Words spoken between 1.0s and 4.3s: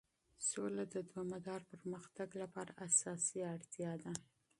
دوامدار پرمختګ لپاره اساسي اړتیا ده.